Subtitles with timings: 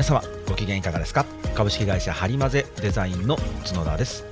[0.00, 1.26] 皆様ご機嫌いかがですか？
[1.54, 3.36] 株式会社ハリマゼデザインの
[3.68, 4.24] 角田です。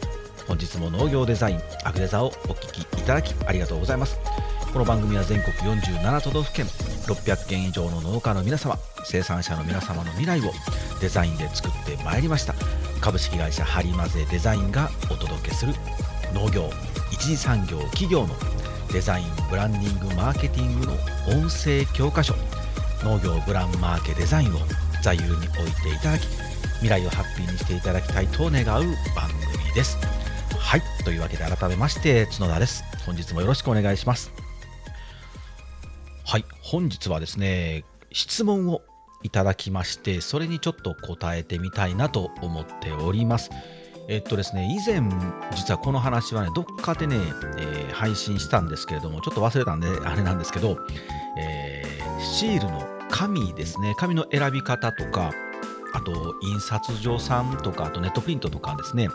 [0.46, 4.18] 本日も農業デザインアグデザをお聞きいただきありがとうございます。
[4.72, 10.52] この番組は全国47都道府県600件以上の農家の皆様生産者の皆様の未来を
[11.02, 12.54] デザインで作ってまいりました。
[13.02, 15.74] 株式会社ハリマゼデザインがお届けする
[16.32, 16.70] 農業
[17.12, 18.34] 一次産業企業の
[18.90, 20.92] デザインブランディングマーケティングの
[21.38, 22.34] 音声教科書
[23.04, 24.60] 農業ブランマーケデザインを
[25.08, 26.26] 座右に置いていただき
[26.80, 29.96] 未来をハッピーにしていただきたいと願う番組です。
[30.58, 30.82] はい。
[31.02, 32.84] というわけで改めまして角田です。
[33.06, 34.30] 本日もよろしくお願いします。
[36.26, 36.44] はい。
[36.60, 38.82] 本日はですね質問を
[39.22, 43.48] いただきましてそれにちょっと答えてみたいなと思っております。
[44.10, 45.02] えっとですね、以前、
[45.54, 47.16] 実はこの話はね、どっかでね、
[47.58, 50.78] えー、配信したんですけれども、ちょっと忘れたんで、あれなんですけど、
[51.38, 55.32] えー、シールの紙ですね、紙の選び方とか、
[55.94, 59.08] あと、印刷所さんとか、あとネットプリントとかですね、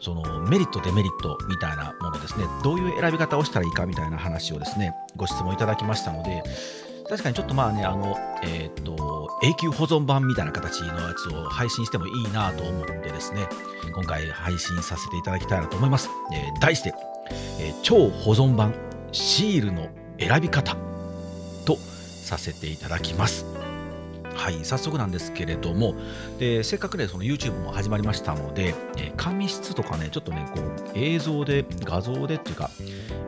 [0.00, 6.42] そのメリット、デメリットみたいなものですね、どういう選び方をしたらいいかみたいな話をですね、ご質問いただきましたので、
[7.08, 13.48] 確かにちょっとまあね、あの、えっ、と、永久保存版みたいな形のやつを配信してもいいなと思ってですね、
[13.94, 16.10] 今回配信させていただきたいなと思います。
[16.32, 16.92] えー、題して、
[17.60, 18.74] えー、超保存版
[19.12, 20.87] シールの選び方。
[22.28, 23.46] させていただきます。
[24.34, 25.94] はい、早速なんですけれども、
[26.38, 32.70] でせっかくね、その YouTube も始まりましたので、えー、紙質とかね、ちょっとね、こう映像で、画像でっていうか、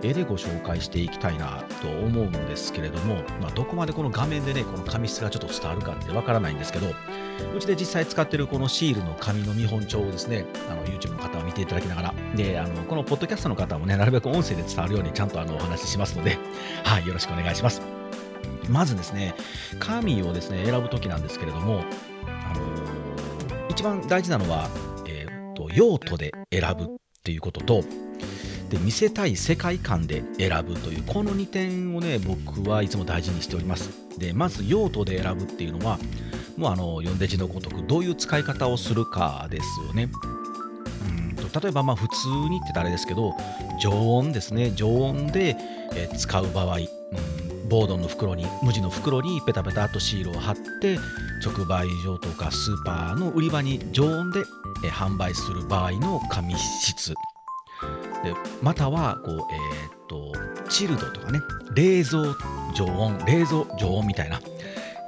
[0.02, 16.38] 絵でご紹介していきたいなと思うんですけれども、まあ、どこまでこの画面でね、この紙質がちょっと伝わるかってわからないんですけど、うちで実際使ってるこのシールの紙の見本帳をですね、あの YouTube の方は見ていただきながら、で、あのこのポッドキャストの方もね、なるべく音声で伝わるようにちゃんとあのお話ししますので、
[16.84, 17.99] はい、よろしくお願いします。
[18.68, 19.34] まずですね、
[19.78, 21.84] 紙をですね、選ぶときなんですけれども、
[22.26, 24.68] あのー、一番大事なのは、
[25.06, 26.86] えーと、用途で選ぶっ
[27.22, 27.84] ていうことと、
[28.70, 33.90] で見せたい世界観で選ぶというこの2点をね僕はいつも大事にしております。
[34.16, 35.98] でまず用途で選ぶっていうのは
[36.56, 40.08] もうあの読んで字のごとくどういう使い方をするかですよね。
[41.32, 43.34] うんと例えばまあ普通にって誰ですけど
[43.80, 44.70] 常温ですね。
[44.76, 45.56] 常温で、
[46.16, 46.78] 使う場合、
[47.70, 50.98] ボードの袋に無地の袋にペタペタとシールを貼って
[51.42, 54.42] 直売所とかスーパーの売り場に常温で
[54.90, 57.14] 販売する場合の紙質。
[58.24, 60.32] でまたはこう、えー、と
[60.68, 61.40] チルドとかね
[61.74, 62.34] 冷蔵
[62.74, 64.40] 常温冷蔵常温みたいな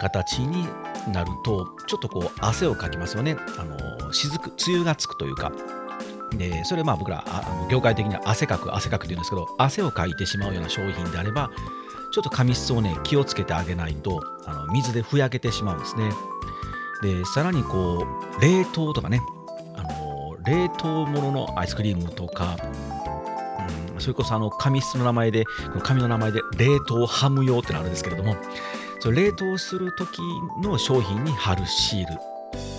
[0.01, 0.67] 形に
[1.13, 3.37] なるとちょっとこう汗をかきますよね。
[3.59, 5.53] あの雫梅雨がつくというか。
[6.39, 11.51] でそれまあ僕らあの業界的には汗かく汗かくって言うんですけど汗をかいてしまうような商品であれば
[12.13, 16.11] ちょっと紙質をね気をつけてあげないとあの水でふやけてしまうんですね。
[17.03, 18.07] でさらにこ
[18.39, 19.21] う冷凍とかね
[19.77, 22.57] あの冷凍もののアイスクリームとか、
[23.95, 28.37] うん、それこそあの紙質の名前でこの紙の名前で冷凍ハム用ってのあるんですけれども
[29.01, 30.21] それ冷凍する時
[30.63, 32.15] の商品に貼るシール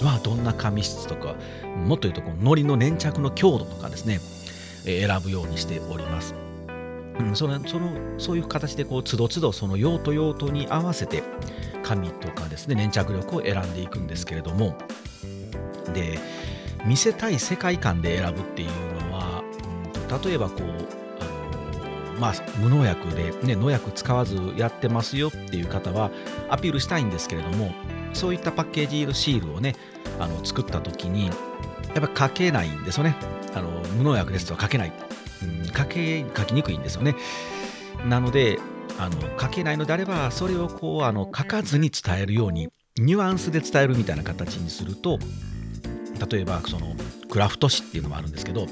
[0.06, 1.36] はどんな紙質とか
[1.86, 4.20] もっと言うとこの海苔の粘着の強度とかですね
[4.86, 6.53] 選ぶようにしております。
[7.20, 11.24] うん、そのそのそういう形でこうつどつどその用途用途に合わせて
[11.84, 14.78] 紙とかですね粘着力を選んでいくんですけれども。
[15.94, 16.20] で
[16.86, 18.70] 見せたい世界観で選ぶっていう
[19.08, 19.44] のは、
[19.96, 20.64] うん、例えばこう
[21.22, 26.12] あのまあ無農薬で、ね、農薬使わずやってますよっていう方は
[26.50, 27.72] アピールしたいんですけれども
[28.14, 29.76] そういったパッケージのシールをね
[30.20, 33.16] あの作った時にやっぱ書けないんですよね。
[33.56, 34.94] あの無農薬ですとは書けない、
[35.76, 37.16] 書け書きにくいんですよね。
[38.08, 38.60] なので
[39.00, 45.18] あの書けないのであればそれをこうあの書かずに伝えるようにニュアンスで伝えるみたいな形にすると
[46.30, 46.96] 例えばその
[47.30, 48.68] クラフト紙っていうのもあるんですけど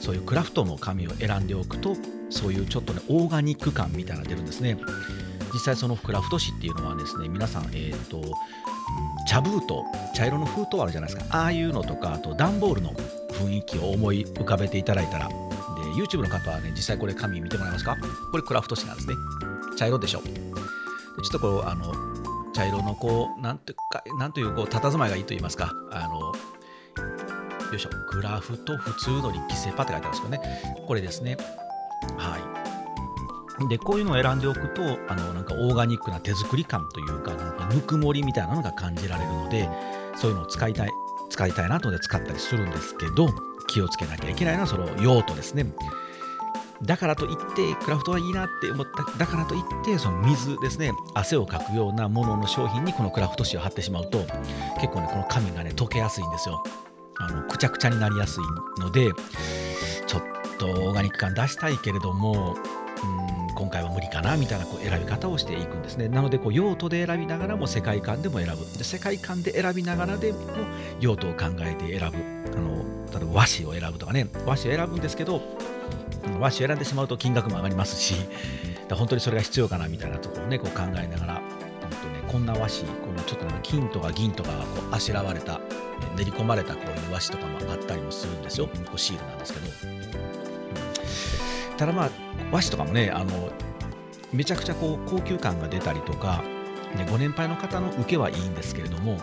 [0.00, 1.94] そういうクラフトの紙を選んでおくと
[2.30, 4.78] そういうちょっとねオーガニック感みたいなのが出るんですね
[5.52, 8.22] 実際そのクラフト紙っていうのはですね皆さんえっ、ー、と
[9.28, 9.66] 茶封筒
[10.14, 12.92] 茶色の封筒あるじゃないですかああいうのとかあと段ボールの
[13.32, 15.28] 雰囲気を思い浮かべていただいたら
[15.96, 17.96] YouTube の方はね、実際これ紙見てもらえますか？
[18.30, 19.14] これクラフト紙なんですね。
[19.76, 20.20] 茶色でしょ。
[20.20, 20.30] ちょ
[21.28, 21.92] っとこう、あの、
[22.52, 30.84] 茶色のこう、なんていうか、なんという、こう、佇まいがいいと言いますか、あの、よいしょ、グラフと普通の力セパって書いてあるんですけどね。
[30.86, 31.36] これですね。
[32.16, 33.68] はい。
[33.68, 39.68] で、こういうのを選んでおくと、あの、なんかオーガニックな手作り感というか、なんかぬくもりみたいなのが感じられるので、
[40.16, 40.90] そういうのを使いたい、
[41.30, 43.28] 使いたいなとで使ったりするんですけど、
[43.76, 45.66] 気をつけなきゃいけないのはその用途ですね。
[46.82, 54.18] だからといってクラフトはいいなって思っただからといってその水ですね汗をかくようなものの商品にこのクラフト紙を貼ってしまうと
[54.78, 56.62] 結構ねこの紙がね溶けやすいんですよ
[57.18, 59.10] あのくちゃくちゃになりやすいので
[60.06, 60.22] ちょっ
[60.58, 62.54] とオーガニック感出したいけれども
[63.02, 66.08] うん今回は無理かなみたいなこう選び方をしていくんですね。
[66.08, 68.64] なのでこう用途で選びながらも世界観でも選ぶ。
[68.78, 70.38] で世界観で選びながらでも
[71.00, 72.16] 用途を考えて選ぶ。
[72.56, 72.76] あの
[73.18, 74.28] 例えば和紙を選ぶとかね。
[74.44, 75.40] 和紙を選ぶんですけど
[76.38, 78.14] 和紙を選んでしまうと金額も上がりますし
[78.90, 81.40] 本当にそれが必要かなみたいなところをねこう考えながらね
[82.28, 85.60] こんな和紙このちょっと金とか銀とかがこうあしらわれた
[86.16, 88.66] 練り込まれたこういう和紙とかもあったりもするんですよ。
[88.66, 89.70] こうシールなんですけど、う
[91.74, 92.10] ん、ただまあ
[92.50, 93.50] 和紙とかもねあの
[94.32, 96.42] めちゃくちゃこう高級感が出たりとか、
[96.96, 99.20] ね、ご年配の方の受けはいいんですけれどもやっ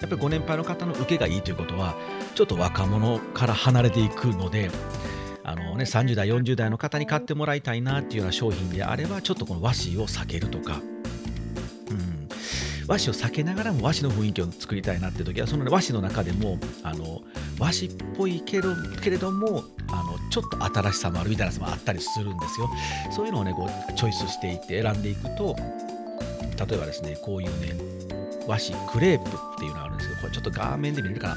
[0.00, 1.94] ぱりご年配の方の受けがいいということは
[2.34, 4.70] ちょっと若者から離れていくので
[5.44, 10.80] あの、ね、30代40代の方に買ってもらいたいなっていうような商品であればちょっとこの和紙を避けるとか、
[12.86, 17.22] 和紙を避けながらも和紙の雰囲気を作りたいなって時はその、和紙の中でもあの
[17.58, 22.70] 和紙っぽいけどけれどもあのちょっと新しさもあるみたいなやつもあったりするんですよ。
[23.10, 27.74] そういうのをねこうチョイスしていって選んでいくと例えばですねこういうね
[28.46, 31.36] 和紙クレープっていうのがあるんですけどこれちょっと画面で見れるかな。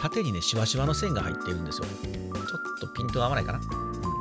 [0.00, 1.86] 縦にねしわしわの線が入っているんですよ。
[1.86, 4.17] ちょっとピントが合わないかな、うん、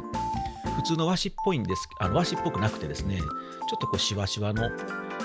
[0.87, 3.25] 通の和紙っぽいんですあの和紙っぽくなくてですねちょ
[3.75, 4.69] っとこうしわしわの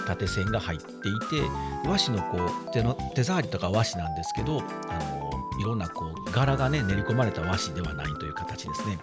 [0.06, 1.42] 縦線が入っていて
[1.86, 2.38] 和紙のこ
[2.68, 5.30] う手の手触りとか和紙なんですけどあの
[5.60, 8.98] いろんなこう柄がね練り込まれた和紙ではないという形ですね。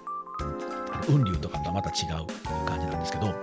[1.05, 2.25] 雲龍とかとはまた違う
[2.65, 3.33] 感じなんですけど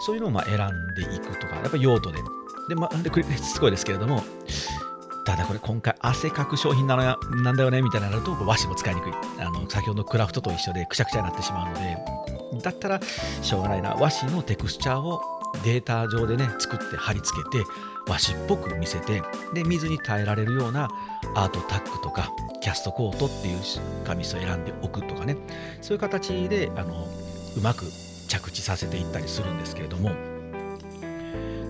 [0.00, 2.18] そういうのをま選んでいくとかやっぱ用途で。
[2.68, 4.24] で、まあ、で繰り返しすごいですけれども
[5.26, 9.12] ただこれ今回汗かく商品なのやなんだよねみたいになると和紙も使いにくい。
[9.40, 11.98] あの先ほどのクラフトと一緒でくしゃくちゃになってしまうので
[12.62, 13.00] だったら
[13.42, 13.96] しょうがないな。
[13.98, 15.20] 和紙のテクスチャーを
[15.64, 17.64] データ上でね作って貼り付けて
[18.06, 20.88] 和紙っぽく見せてで水に耐えられるような
[21.34, 23.58] アートタックとかキャストコートっていう
[24.04, 25.36] 紙質を選んでおくとかね。
[25.82, 27.08] そういう形であの
[27.56, 27.86] うまく
[28.28, 30.10] 着地させていったりするんですけれども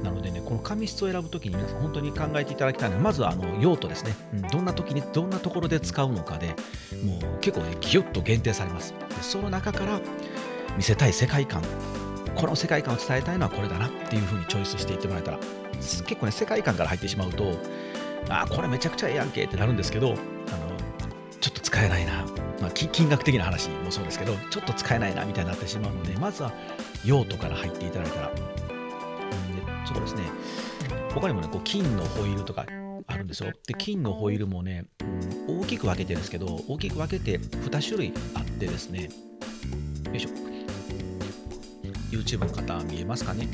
[0.07, 6.55] なのでねこの紙質を選ぶときに皆さん本当に考えていただきたいのはまずはあの用途ですね、うん、どんな時にどんなところで使うのかで
[7.05, 8.95] もう結構ねギュッと限定されます。
[8.95, 10.01] でその中から
[10.77, 11.63] 見せたい世界観
[12.37, 15.39] この世界観を伝えたいのはこれだなっていうふうにチョイスしていってもらえたら
[15.73, 17.59] 結構ね世界観から入ってしまうと
[18.29, 20.17] あこれめちゃくちゃええやんけってなるんですけどあの
[21.41, 22.25] ちょっと使えないな、
[22.61, 26.53] まあ、金額的な話もそうですけどちょっと使えないなみたいになってしまうのでまずは
[27.05, 28.33] 用途から入っていただいたら、
[29.87, 30.25] そうですね。
[31.15, 32.67] 他にもねこう金のホイールとか
[33.07, 33.53] あるんですよ。
[33.67, 34.85] で金のホイールもね、
[35.49, 39.05] うん、大きく分けてですけど大きく分けて2種類あってですね。
[39.05, 40.31] よいしょ。
[42.11, 43.49] YouTube の方見えますかね。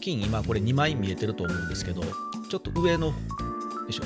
[0.00, 3.14] 金今これ2枚見えてると思うんですけどちょっと上のよ
[3.88, 4.02] いしょ。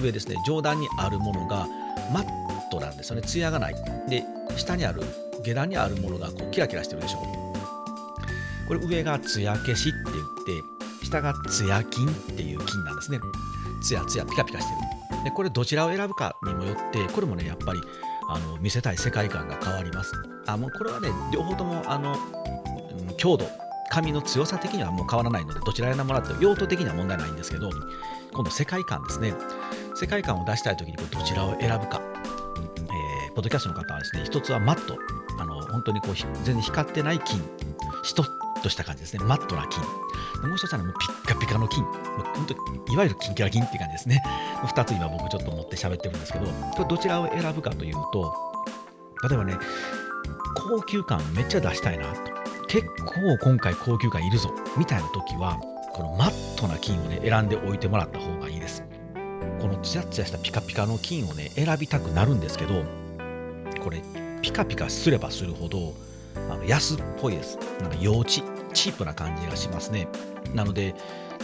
[0.00, 0.36] 上ですね。
[0.46, 1.68] 上段にあるものが
[2.12, 2.26] マッ
[2.70, 3.22] トなんですよね。
[3.22, 3.74] ツヤがない。
[4.08, 4.24] で
[4.56, 5.02] 下にある
[5.44, 7.18] 下段にあるものがこうキラキラしてるでしょ。
[8.66, 9.98] これ上がツヤ消しって
[10.46, 10.73] 言って
[11.14, 13.20] 下がツヤ金っていう金なんですね。
[13.80, 14.72] ツヤツヤピカピカして
[15.16, 15.24] る。
[15.24, 17.80] でこれどちらを選ぶかにもよってこれもねやっぱり
[18.28, 20.12] あの見せたい世界観が変わります。
[20.46, 22.16] あもうこれはね両方ともあの
[23.16, 23.46] 強度
[23.90, 27.70] 紙の強さ的にはもう変わらないのでどちら選んでもらっても用途的には問題ないんですけど
[28.32, 29.34] 今度世界観ですね。
[29.94, 34.98] 世界観を出したい時にこどちらを選ぶか、えー、ポッドキャストの方はですね一つはマット。
[35.38, 37.42] あの本当にこう全然光ってない金
[38.04, 38.12] し
[38.64, 39.24] とした感じですね。
[39.24, 39.84] マットな金。
[40.48, 41.84] もう一つは、もうピッカピカの金。
[41.84, 44.22] 本当いわゆるキンキラ金っていう感じですね。
[44.64, 48.34] 2つ今僕ちょっと持って喋ってるんですけどこれどちらを選ぶかというと
[49.28, 49.58] 例えばね
[50.56, 52.32] 高級感めっちゃ出したいなと。
[52.66, 54.50] 結構今回高級感いるぞ。
[54.76, 55.60] みたいな時は
[55.92, 58.82] このマットな金をね選んでおいてもらった方がいいです。
[59.60, 62.82] このツヤツヤしたピカピカの金をね選びたくなるんですけど
[63.82, 64.02] これ
[64.42, 65.94] ピカピカすればするほど
[66.50, 67.58] あの安っぽいです。
[67.80, 68.53] なんか幼稚。
[68.74, 70.08] チープな感じがしますね。
[70.54, 70.94] なので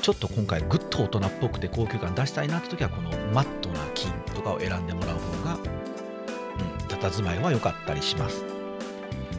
[0.03, 8.43] ちょっと今回ぐっと大人っぽくて高級感出したいなって時はこのマットな金とかを選んでもらう方が、うん、佇まいは良かったりします。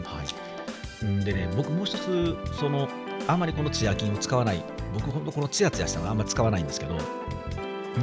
[0.04, 1.24] はい。
[1.26, 2.88] でね、僕もう一つ、その、
[3.28, 6.96] あまりこのツヤ金を使わない、僕ほんとこのツヤツヤしたのあんまり使わないんですけど、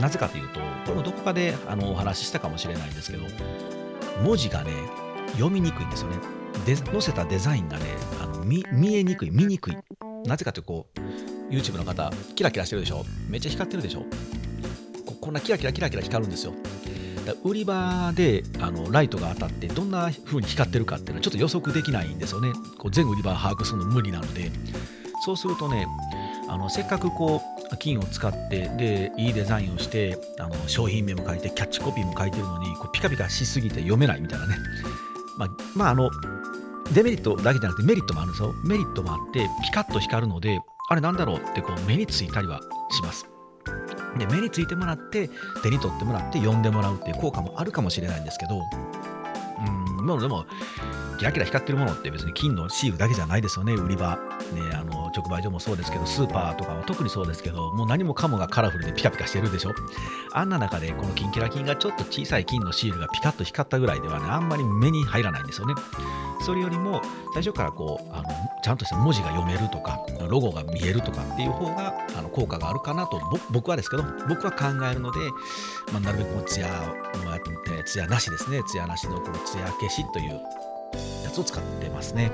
[0.00, 3.25] なぜかというと、これもどこかであのお話ししたかもしれないんですけど、
[4.25, 4.73] 文字がね、
[5.35, 6.16] 読みにくいんですよね。
[6.66, 7.85] で載せたデザインがね
[8.45, 9.76] 見、見えにくい、見にくい。
[10.25, 13.04] なぜかというと、こう、YouTube の方、キラキラしてるでしょ？
[13.28, 14.04] めっちゃ光ってるでしょ？
[15.21, 16.52] こんなキラキラキラキラ光るんですよ。
[17.45, 22.52] 売り場であのライトが当たってどんな風に光ってるかっていうのはちょっと予測できないんですよね。
[22.78, 24.50] こう全売り場把握するの無理なので。
[25.25, 25.87] そうするとね、
[26.49, 27.42] あのせっかくこ
[27.73, 34.57] う金を使ってでいいデザインをしてあの商品名も書いてキャッチコピーも書いてるのにこうピカピカしすぎて読めないみたいなね。
[35.37, 36.11] まあ、まあ、あの
[36.92, 38.54] デメリットだけじゃなくてメリットもあるんですよ。
[38.64, 43.26] メリットもあってピカッと光るのであれなんだろうってこう目についたりはします。
[44.18, 45.28] で目についてもらって
[45.62, 48.61] 手に取ってもらって呼んでもらうっていう効果もあるかもしれないんですけど
[50.00, 50.47] うんでも
[51.18, 54.16] キラキラ光ってるものって別に金のシールだけじゃないですよね、売り場。
[54.52, 59.72] ね、あの直売所もそうですけど、スーパーとかは特にそうですけど、もう何もかもがカラフルでピカピカしてるでしょ。
[60.32, 65.75] あんな中で、このキンキラキンがちょっと小さい金のシールがピカッと光ったぐらいではね、あんまり目に入らないんですよね。
[66.40, 67.02] それよりも、
[67.34, 68.25] 最初からこう、あの
[68.62, 69.98] ちゃんとした文字が読めるとか、
[70.28, 73.20] ロゴが見えるとかっていう方があの効果があるかなと、
[73.50, 75.18] 僕はですけど、僕は考えるので、
[75.92, 76.68] まあ、なるべくこうツヤ、
[77.25, 77.38] まあ、
[77.84, 80.40] ツヤなしですね、ツヤなしのこのツヤ消しという
[81.25, 82.30] やつを使ってますね。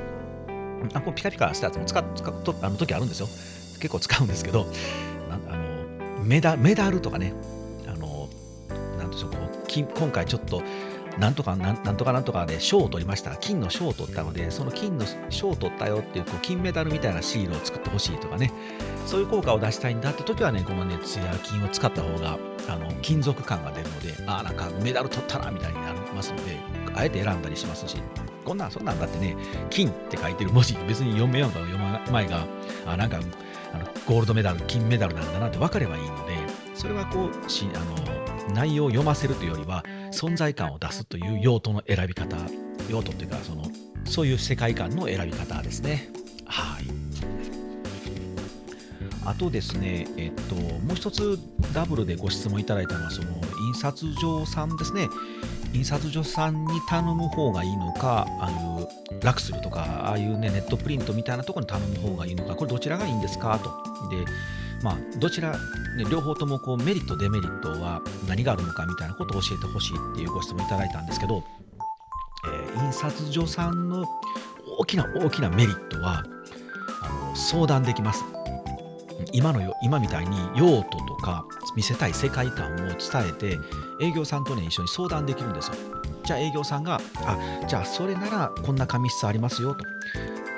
[0.93, 3.27] あこピカピカしたやつも使う使うとあの時あるんですよ。
[3.81, 4.67] 結構使うんですけど、
[5.31, 7.33] あのメダメダルとかね、
[7.87, 8.29] あの
[8.99, 10.63] なんでしょうこう今回ちょっと
[11.19, 13.37] なんとかなんなんとかなんとかで賞を取りました。
[13.37, 18.53] 金の賞を取ったので、その金の賞を取ったよっていうこう金メダルみたいなシールを作ってほしいとかね、
[19.07, 26.57] そういう効果を出したいんだって時はね、このね、ツヤ金を使った方があの金属感が出るので、ああ、なんかメダル取ったなみたいになりますので、
[26.95, 27.97] あえて選んだりしますし、
[28.45, 29.37] こんなんそんなんだってね、
[29.71, 32.47] 金って書いてる文字、別に読めようか読まないが、
[32.87, 36.37] あなんかあのゴールドメダル、金メダルなんだなって分かればいいので、
[36.75, 37.79] それはこうしあ
[38.49, 42.37] の内容を読ませるというよりは、存在感を出すという用途の選び方、
[42.91, 43.65] 用途っていうか、その
[44.05, 46.11] そういう世界観の選び方ですね。
[46.45, 46.85] はい。
[49.27, 51.39] あとですね、えっと、もう一つ
[51.73, 53.29] ダブルでご質問いただいたのは、その
[53.69, 55.09] 印刷所さんですね。
[55.75, 63.59] 印刷所さんに頼む方がいいのか、ああいうラクスルとか、ああいうね、ネットプリントみたいなところに頼む方がいいのか、これどちらがいいんですか？
[63.59, 63.71] と。
[64.09, 64.25] で、
[64.83, 65.51] まあ、どちら、
[65.97, 71.43] ね、両方ともこうメリット、デメリットは何があるのかみたいなことを教えてほしいっていうご質問いただいたんですけど、
[72.47, 74.07] えー、印刷所さんの
[74.79, 76.23] 大きな大きなメリットは、
[77.03, 78.25] あの相談できます。
[79.33, 81.45] 今のよ今みたいに用途とか
[81.77, 82.97] 見せたい世界観を伝
[83.29, 83.59] えて
[84.01, 85.75] 営業さんとね一緒に相談できるんですよ。
[86.25, 87.39] じゃあ営業さんがあ
[87.69, 89.85] じゃあそれならこんな紙質ありますよと。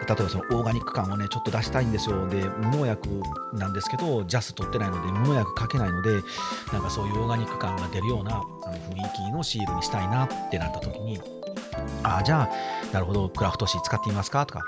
[0.07, 2.29] 例えばそのオーガニック感をねちょっと出したいんですよ。
[2.29, 3.09] で無農薬
[3.55, 6.21] なんですけどジャス取ってないので無農薬かけないので
[6.73, 11.21] なんかそういうオーガニック感が出るようなあの雰囲気のシールにしたいなってなった時に
[12.03, 14.47] あじゃあ、なるほど、クラフト紙使ってみますか？
[14.47, 14.61] とか、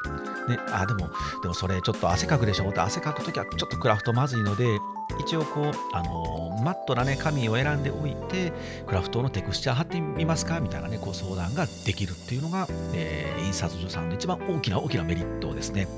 [0.48, 1.08] ね、あでも、
[1.42, 2.68] でもそれちょっと汗かくでしょ？
[2.70, 4.78] って汗かくときはちょっとクラフトまずいので、
[5.20, 8.52] 一応こう、あのー、マットなね、紙を選んでおいて、
[8.86, 10.60] クラフトのテクスチャー貼ってみますか？
[10.60, 15.88] みたいなね、こう相談ができるっていうのが、えー、印刷所さんの一番大きな大きなメリットですね。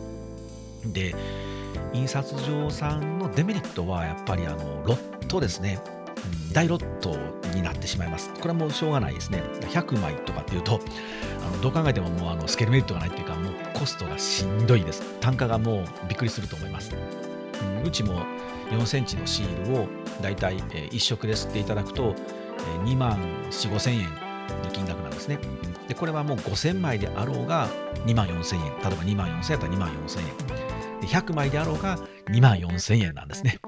[0.85, 1.15] で、
[1.93, 5.79] 印刷所さんのデメリットはやっぱりあのロットですね。
[6.53, 7.17] 大ロット
[7.55, 8.31] になってしまいます。
[8.35, 9.43] これはもうしょうがないですね。
[9.61, 10.81] 100枚とかっていうと、
[11.47, 15.03] あのどう考えてももうあのスケールメリットがないっていうか、もうコストがしんどいです。
[15.21, 16.93] 単価がもうびっくりすると思います。
[17.85, 18.25] う、ちも
[18.71, 19.89] 4センチのシールを
[20.23, 22.15] だいたい1色で吸っていただくと、
[22.85, 23.19] 2万
[23.51, 24.09] 4、5千円
[24.65, 25.39] の金額なんですね。
[25.89, 27.69] で、これはもう5000枚であろうが
[28.07, 28.67] 2万4千円。
[28.67, 30.31] 例えば2万4千円だったら2万4千円。
[31.09, 31.99] 100枚であろうが
[32.29, 33.59] 2万4千円なんですね。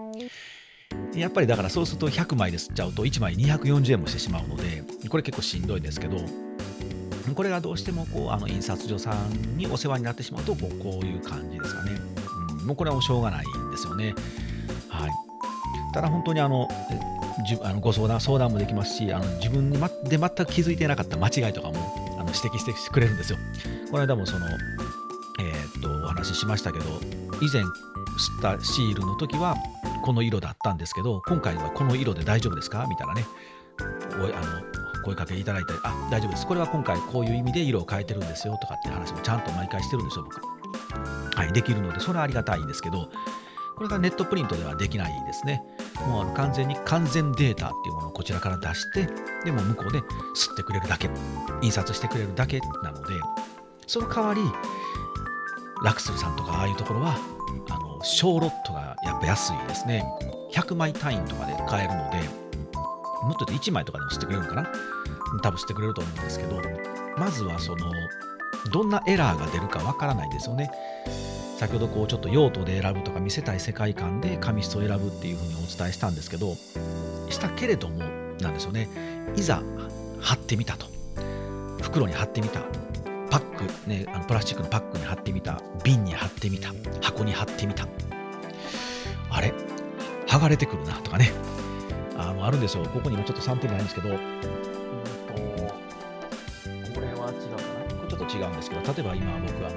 [1.14, 6.18] やっぱりだからそうすると100枚で吸っちゃうと1枚240円もしてしまうので、これ結構しんどいですけど、
[7.34, 11.92] これがどうしてもこうあの印刷所さんにお世話になってしまうとこうこういう感じですかね、
[12.60, 12.66] うん。
[12.66, 14.14] もうこれはもうしょうがないんですよね。
[14.88, 15.10] はい、
[15.94, 16.68] ただ本当にあの
[17.46, 23.38] じあのご相談相談もできますしあの自分で全く気づいてなかった間違いとかもあの指摘してくれるんですよ。
[23.90, 24.46] この間もその、
[25.40, 26.84] えー、っとお話ししましたけど
[27.40, 27.68] 以前吸
[28.38, 29.56] ったシールの時は
[30.02, 32.86] この色だったんですけど今回はこの色で大丈夫ですか？
[32.88, 33.24] みたいなね。
[34.20, 36.46] おあの声かけいただいてあ大丈夫です。
[36.46, 40.40] これは今回こういう意味で色を変えてるんですよとかって話もちゃんと毎回してるんですよ僕。
[41.36, 43.08] はいできるのでそれはありがたいんですけど
[43.76, 45.62] これがネットプリントではできないですね。
[46.06, 49.08] もうあの完全に完全データっていうものをこちらから出して
[49.44, 51.08] でも向こうで吸ってくれるだけ
[51.62, 53.14] 印刷してくれるだけなので
[53.86, 54.42] その代わり
[55.84, 57.16] ラクスルさんとかああいうところは
[57.68, 60.04] あの小ロットがやっぱ安いですね。
[60.52, 62.18] 100枚単位とかで買えるので、
[63.24, 64.72] もっと言うと1枚とかでも吸ってくれるのかな？
[65.42, 66.60] 多分吸ってくれると思うんですけど、
[67.16, 67.90] まずはその、
[68.70, 70.70] どんなエラーが出るかわからないですよね。
[71.58, 76.54] 先ほどこうちょっと用途で選ぶとか見せたい世界観で紙質を選ぶっていうふうにお伝えしたんですけど、
[77.30, 77.98] したけれども、
[78.40, 78.88] なんですよね。
[79.36, 79.62] いざ
[80.20, 80.86] 貼ってみたと。
[81.80, 82.60] 袋に貼ってみた。
[83.32, 85.58] パック、ね、あのプラスチックのパックに貼ってみた。
[85.82, 86.68] 瓶に貼ってみた。
[87.00, 87.88] 箱に貼ってみた。
[89.30, 89.54] あれ？
[90.26, 91.32] 剥がれてくるなとかね。
[92.18, 92.84] あのあるんですよ。
[92.84, 94.22] ここにもちょっとサンプルないんですけど、うんと
[96.94, 97.96] これは違うかな。
[97.96, 99.76] これちょっと違うんですけど、例えば今僕あの、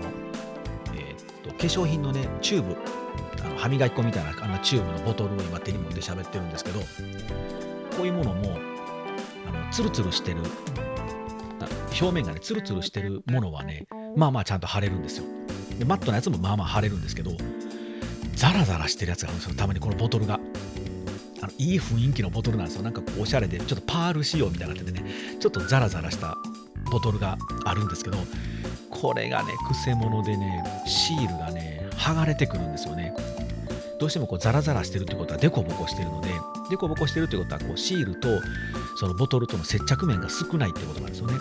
[0.94, 2.76] えーっと化粧品のね、チューブ、
[3.42, 6.86] あの歯磨き粉みたいなあんなチューブのボトルを今手に持って喋ってるんですけど、こ
[8.04, 8.58] ういうものも、
[9.48, 10.82] あのツルツルしてる、あ
[12.00, 15.26] 表面がね、ツルツルしてるものはね、まあまあちゃんと貼れるんですよ。
[15.80, 17.32] で、マットなやつもまあまあ貼れるんですけど、
[18.36, 20.40] ザラザラしてるやつがあるんですよ、たまにこのボトルが。
[21.42, 22.84] あのいい雰囲気のボトルなんですよ。
[22.84, 25.06] なんかこうおしゃれで、ちょっとパール仕様みたいなっててね、
[25.40, 26.38] ちょっとザラザラした
[26.92, 28.18] ボトルがあるんですけど、
[28.90, 33.14] これがね、くせ者でね、シールがね、剥がれてくるんですよね。
[34.00, 36.30] どうしてもこうザラザラしてるってことはデコボコしてるので、
[36.70, 38.28] デコボコしてるってことはこうシールと
[38.98, 41.38] そのボトルとの接着面が少ないってことなんですよね。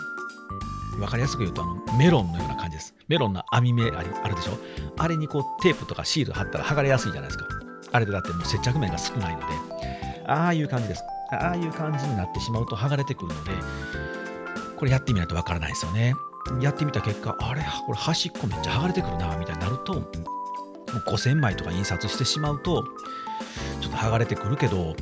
[0.98, 2.94] わかりやすく言うとあのメロンのような感じです。
[3.08, 4.58] メロンの網目ありあるでしょ？
[4.96, 7.46] あれにこうテープとかシール貼ったら剥がれやすいじゃないですか。
[7.92, 9.46] あれでだってもう接着面が少ないので、
[10.26, 11.02] ああいう感じです。
[11.32, 13.52] ああいう感じになってしまうと剥がれてくるので、
[14.76, 16.14] これやってみないとわからないですよね。
[16.60, 20.04] やってみた結果、あれ、これ端っこめっちゃ剥がれてくるな、みたいになると、もう
[21.08, 22.84] 5000枚とか印刷してしまうと、
[23.80, 24.94] ちょっと剥がれてくるけど、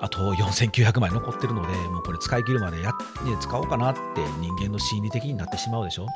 [0.00, 4.00] あと4900枚残ってるので、もうこれ使い切るまでや、ね、使おうかなって
[4.40, 6.06] 人間の心理的になってしまうでしょ？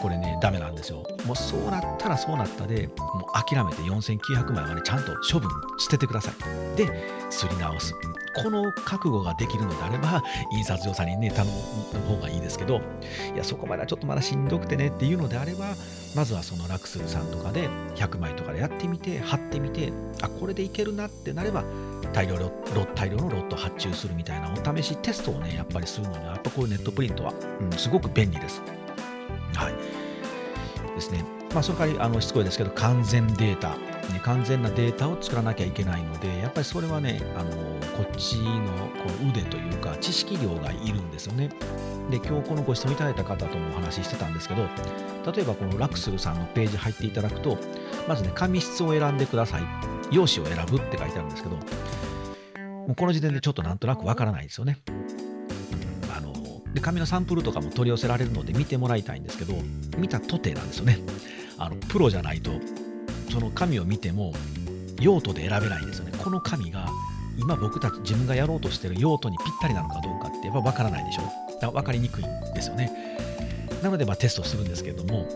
[0.00, 1.04] これね、ダメなんですよ。
[1.26, 6.76] もうそうなったらそうなったで、もう諦めて4900枚はね、ちゃんと処分、捨ててください。
[6.76, 6.90] で、
[7.30, 7.94] すり直す。
[8.34, 10.22] この覚悟ができるのであれば、
[10.52, 12.80] 印刷所さんにね、頼む方がいいですけど、
[13.34, 15.74] いや、そこまではちょっとまだしんどくてねっていうのであれば、
[16.14, 21.64] まずはそのラクスルさんとかで100枚とかでやってみて、貼ってみて、あ、これでいけるなってなれば、
[22.12, 22.36] 大量
[22.94, 28.62] 大量のロット発注するみたいなお試しテストをね、やっぱりするのには、やっぱこういうネットプリントは、うん、すごく便利です。
[29.54, 29.74] はい。
[30.94, 31.24] ですね。
[31.52, 33.76] まあ、その代わり、あの、しつこいですけど、完全データ、
[34.10, 37.50] ね、完全なデータを作らなきゃいけないので、やっぱりそれはね、あの、
[37.96, 41.50] こっちのこう腕というか、知識量がいるんですよね。
[42.10, 44.62] で、今日このご質問いただいた方ともお話ししてたんですけど、
[45.32, 47.58] 例えばこのラクスルさんのページ入っていただくと、
[48.08, 49.62] まずね、紙質を選んでください。
[50.10, 54.78] 用紙を選ぶって書いてあるんですけど、もうこの時点でちょっとなんとなくわからないですよね。
[56.14, 56.32] あの
[56.74, 59.54] で紙のサンプルとかも取り寄せられるので見てもらいたいんですけど、
[59.96, 60.98] 見たとてなんですよね。
[61.58, 62.50] あのプロじゃないと、
[63.32, 64.34] その紙を見ても
[65.00, 66.12] 用途で選べないんですよね。
[66.22, 66.86] この神が
[67.38, 71.22] 今僕たち自分がやろうとしてる用途にぴったりなのかどうかってやっぱ分からないでしょ。
[71.58, 72.92] だ分かりにくいんですよね。
[73.82, 75.26] なのでまあテストするんですけれども、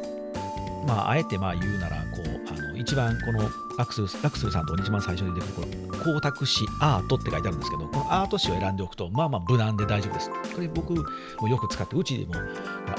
[0.86, 2.35] まあ、あえてまあ言うなら、こう、
[2.76, 3.40] 一番この
[3.78, 6.46] ラクスルラクスルさんと一番最初に出てくるこの光沢紙
[6.80, 10.30] アートって書いてあるんですけど、このアート紙を選んでおくと、まあまあ無難で大丈夫です。
[10.30, 10.92] これ僕
[11.40, 12.34] もよく使って、うちでも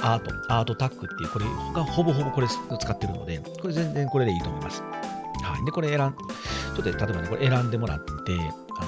[0.01, 4.81] アート、アートタックっていう、これがほぼほぼこれ使ってるので、これ全然これでいいと思います。
[4.81, 5.65] はい。
[5.65, 6.11] で、これ選ん、ちょ
[6.73, 8.85] っと例えばね、これ選んでもらって、あ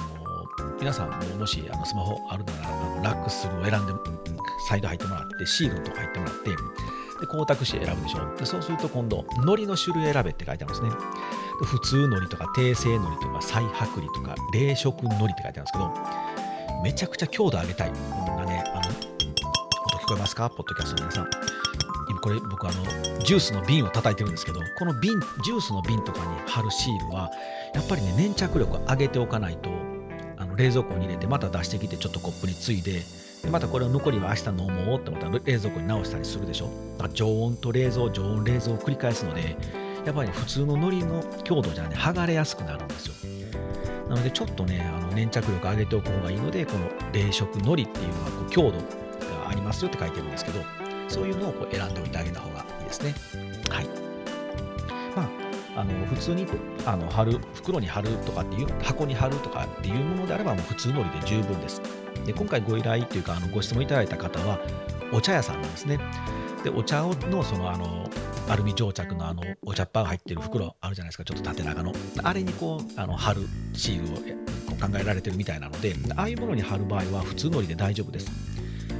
[0.62, 3.92] の、皆さんももしあのスマホあるなら、あのラックスを選んで、
[4.68, 6.50] サイド入ってもらって、シールとか入ってもらって、
[7.20, 10.90] で光沢紙選ぶでしょでそうすると今度、糊の種類選べって書いてあるんですね。
[11.60, 15.92] で普通糊とか低性糊とか再剥離とか冷食糊って書いてあるんですけど、
[16.82, 17.90] めちゃくちゃ強度上げたい。
[17.90, 20.48] こんなね、あの、音聞こえますか？
[20.48, 21.30] ポッドキャストの皆さん。
[22.08, 22.82] 今これ僕あの、
[23.22, 27.30] ジュースの瓶を叩いてるんですけど、この瓶、ジュースの瓶とかに貼るシールは、
[27.74, 29.70] やっぱりね、粘着力を上げておかないと、
[30.38, 33.02] あの冷蔵庫に入れてまた出してきてちょっとコップについで
[33.48, 36.70] またこれを残りは明日飲もうって思った冷蔵庫に直したりするでしょ？
[37.12, 39.56] 常温と冷蔵常温冷蔵を繰り返すので
[40.04, 43.14] やっぱり、普通の海苔の強度じゃね剥がれやすくなるんですよ。
[44.08, 50.60] なのでちょっとねあの粘着力上げておく方がいいのでこの冷食海苔っていうのはこう強度がありますよって書いてるんですけど
[51.08, 53.14] そういうのをこう選んでおいてあげた方がいいですね。
[53.68, 53.86] はい。
[55.14, 55.28] まあ
[55.80, 56.46] あの普通に
[56.86, 61.80] あの貼る袋に貼るとかっていう箱に貼るとかっていうものであればもう普通のりで十分です。
[62.30, 64.60] で今回ご依頼というかあのご質問いただいた方は
[65.12, 65.98] お茶屋さんなんですね。
[66.62, 68.08] でお茶のそのあの
[68.48, 71.24] アルミ蒸着のあのお茶っ葉が入ってる袋あるじゃないですか。
[71.24, 71.92] ちょっと縦長の。
[72.22, 74.16] あれにこうあの貼るシールを
[74.68, 78.30] こう考えられてるみたいなのでああいうものに貼る場合は普通のりで大丈夫です。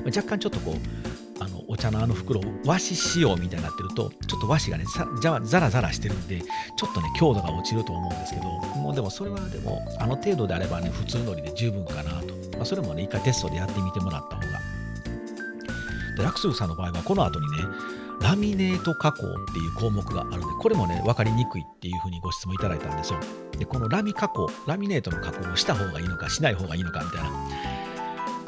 [0.06, 1.09] 若干ちょっとこう
[1.40, 8.48] あのお茶のあの袋和紙仕様みたいになってるとちょっと和紙がねザラザラしてるんでちょっとね強度が落ちると思うんですけど
[8.78, 14.60] もうでもそれはでもあの程度であればね普通のりで十分かなと、まあ、それもね一回テストでやってみてもらった方が。
[16.16, 17.64] でラクスルさんの場合はこの後にね
[18.20, 23.20] ラミネート加工っていう項目があるんでこれもね分かりにくいっていうふうにご質問いただいたんですよ。
[23.58, 27.30] でこのラミ加工ラミネートの加工をした方がいいのかしない方がいいのかみたいな。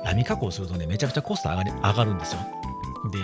[0.05, 2.41] ラミ加工するとね、めちゃくちゃコスト上が上がるんですよ。
[3.11, 3.19] で、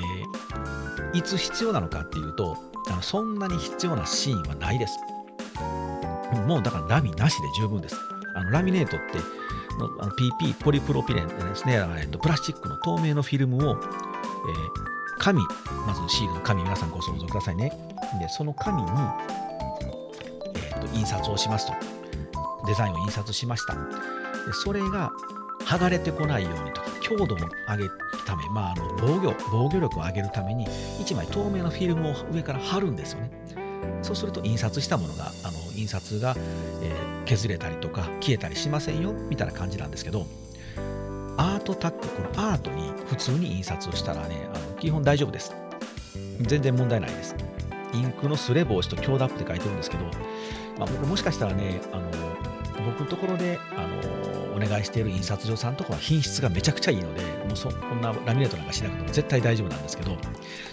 [1.19, 2.57] いつ必要なのかっていうと、
[2.91, 4.99] あのそんなに必要なシーンはないです。
[6.47, 7.97] もうだからラミなしで十分です。
[8.35, 9.19] あのラミネートって
[10.01, 13.79] あの PP、ポリプロピレンですね、えっと、プラスチックの透明のフィルムを、えー、
[15.19, 15.41] 紙、
[15.87, 17.71] まずシールの紙、皆さんご想像くださいね。
[18.21, 18.89] で、その紙に、
[20.57, 21.75] えーと、印刷をしますと。
[22.67, 23.75] デザインを印刷しました。
[23.75, 23.81] で
[24.53, 25.13] それが
[25.61, 27.39] 剥がれてこないようにとか、強度を
[27.69, 27.91] 上げる
[28.29, 33.31] ため、まあ、あの防御防御力を上げるために、1枚透明のフィルムを上から貼るんですよね。
[34.03, 36.35] そうすると印刷したものが、あの印刷が、
[36.83, 40.27] えー、削れたりとか消えたりしませんよみたいな感じなんですけど、
[41.39, 45.55] アートタック、このアートに普通に印刷をしたらね、あの基本大丈夫です。
[46.43, 47.35] 全然問題ないです。
[47.95, 50.05] インクのすれ防止と強打って書いてるんですけど、
[50.79, 52.11] まあ、僕もしかしたらね、あの
[52.85, 54.18] 僕のところであの
[54.59, 60.17] お願いしている印刷所さんとかは品質がめちゃくちゃいいので、もうそこんなラミネートなんかしなくても絶対大丈夫なんですけど、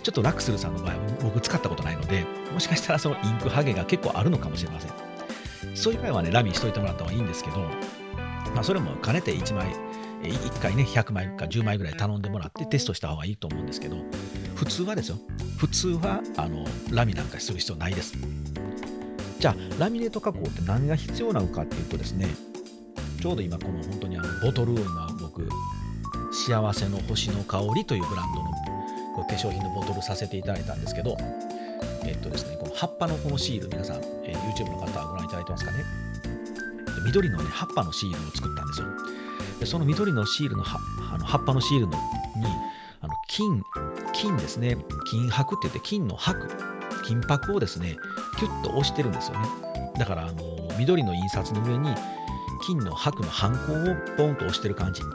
[0.04, 4.92] ちょっとラクスルさんの場合は僕使ったことないので、もしかしたらそのインクハゲが結構あるのかもしれません。
[5.76, 7.58] そういう場合はね、ラミしといてもらった方がいいんですけど、
[8.54, 9.68] まあ、それも兼ねて1枚、
[10.24, 13.98] 1回ね、100枚か10枚ぐらい頼んでもらってテストした方がいいと思うんですけど、
[14.56, 15.18] 普通はですよ、
[15.58, 18.14] 普通はあのラミなんかする必要ないです。
[19.40, 22.28] じゃあ、ラミネート加工って何が必要なのかっていうとですね、
[23.26, 25.50] ちょうど今この本当にあのボトルを今僕、
[26.32, 28.52] 幸せの星の香りというブランドの
[29.16, 31.18] こう化粧品のボトルさせていただいたんですけど、
[32.06, 35.84] えっとですね、この葉っぱのこのシール、皆さん、え、YouTube の方はご覧いただいてますかね。
[37.04, 38.88] 緑のね、葉っぱのシールを作ったんですよ。
[39.60, 40.78] でその緑のシールの葉
[41.12, 41.98] あの葉っぱのシールのに、
[43.02, 43.64] あの金、
[44.14, 44.78] 金ですね、
[45.10, 46.48] 金箔って言って金の箔、
[47.04, 47.96] 金箔をですね、
[48.38, 49.48] キュッと押してるんですよね。
[49.98, 50.44] だから、あの
[50.78, 51.90] 緑の印刷の上に
[52.62, 55.08] 金の箔のハンコをポンと押してる感じな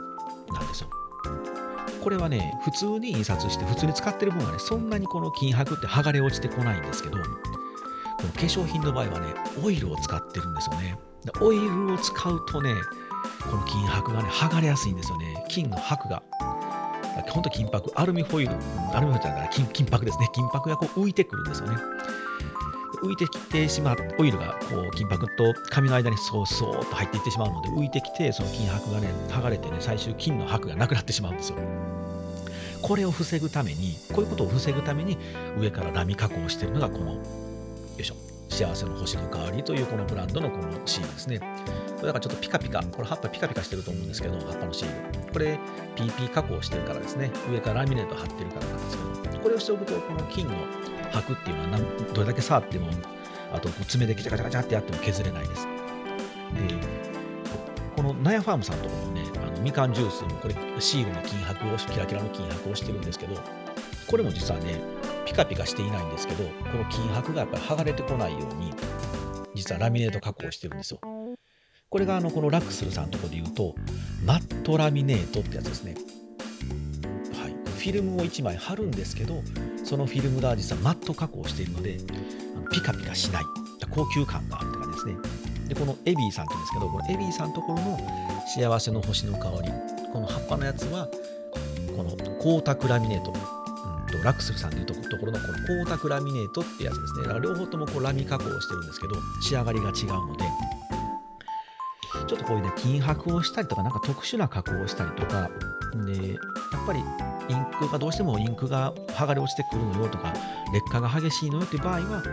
[0.63, 0.89] んですよ。
[2.03, 7.23] これはね、普通に印刷して、普通に使ってる分はね、そんなにこの金箔って剥がれ落ちてこないんですけど、こ
[8.23, 9.27] の化粧品の場合はね、
[9.63, 10.99] オイルを使ってるんですよね。
[11.39, 12.73] オイルを使うとね、
[13.43, 15.45] この金箔がね、剥がれやすいんですよね。
[15.47, 16.23] 金の箔が。
[17.29, 18.55] 本当金箔、アルミホイル、
[18.93, 20.29] アルミホイルだから金金箔ですね。
[20.33, 21.77] 金箔がこう浮いてくるんですよね。
[23.03, 31.57] 浮いてきてしまう、オイルがこう金箔と紙の間にそうそうと入っていってしまうので、浮いてきて、その金箔がね、剥がれてね、最終金の箔がなくなってしまうんですよ。
[32.81, 35.17] これを防ぐために、こういうことを防ぐために、
[35.57, 37.21] 上からラミ加工してるのがこの、よ
[37.99, 38.15] いしょ、
[38.49, 41.39] 幸せの星の代わりというこのブランドのこのシールですね。
[41.39, 41.45] こ
[42.01, 45.31] れだからちょっとピカピカ、これ葉っぱピカピカしてると思うんですけど、葉っぱのシール。
[45.31, 45.59] これ
[45.95, 47.31] PP 加工してるからですね。
[47.51, 50.55] 上からラミネート貼ってるからなんですけど、これをしておくと、この金の
[51.11, 51.79] 箔っていうのは
[52.13, 52.87] どれだけ触っても、
[53.53, 55.65] あと爪でガチャガチャガチャってやっても削れないです。
[55.65, 55.71] で、
[57.95, 63.35] このナヤファームさんところのね、あのみかんジュースもこれシールの金箔を、キラキラの金箔をしてるんですけど、
[64.07, 64.79] これも実はね、
[65.25, 68.73] ピカピカしていないんですけど、この金箔がやっぱり剥がれてこないように、
[69.55, 70.99] 実はラミネート加工してるんですよ。
[71.89, 73.75] これがあのこのラクスルさんのとこで言うと、
[74.25, 75.95] マットラミネートってやつですね。
[77.81, 79.41] フィルムを1枚貼るんですけど、
[79.83, 81.97] そのフィルムが実はマット加工しているので、
[82.71, 83.43] ピカピカしない、
[83.89, 85.15] 高級感があるって感じですね。
[85.67, 87.99] で、このエビーさんって言うんですけど、このエビーさんのところの
[88.45, 89.71] 幸せの星の香り、
[90.13, 91.07] この葉っぱのやつは、
[91.97, 93.33] この光沢ラミネート、
[94.11, 97.23] とラクスルさんでいうところのこの光沢ラミネートってやつですね。
[97.23, 100.45] だから両方ともこうラミ加工をしてるんですけど、仕上がりが違うので、
[102.27, 105.49] ちょっとこういうね、金箔をしたりとか、なんか特殊な加工をしたりとか、
[106.05, 107.03] で、やっぱり
[107.51, 110.33] インクがどうしてもインクが剥がれ落ちてくるのよとか、
[110.73, 112.23] 劣化が激しいのよっていう場合は、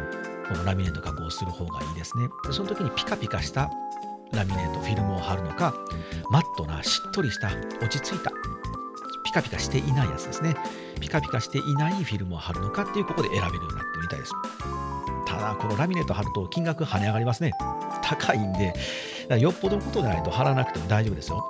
[0.49, 2.29] このラミネート加工する方がいいですね。
[2.45, 3.71] でその時にピカピカした
[4.33, 5.75] ラミネート、フィルムを貼るのか、
[6.31, 7.49] マットな、しっとりした、
[7.83, 8.31] 落ち着いた、
[9.25, 10.57] ピカピカしていないやつですね。
[11.01, 14.33] ピカピカしていないフィルムを貼るのかっていうここで選べるようになってるみたいです。
[15.27, 17.53] ただ、このラミネート貼ると金額跳ね上がりますね。
[18.03, 18.75] 高いんで、
[19.39, 21.45] よっぽどのことじゃないと貼らなくても大丈夫ですよ。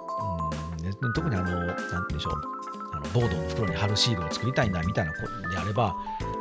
[1.03, 2.58] うん、特にあの、なんて言うんでしょう。
[2.99, 5.95] あのボードの袋に貼るシールを作りたいんだみたいなことであれば、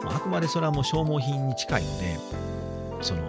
[0.03, 2.17] まあ、あくまでそれはもう消耗品に近いので、
[3.01, 3.21] その、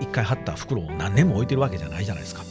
[0.00, 2.42] 一回貼った袋を何年も置いてるわけじゃないじゃないですか。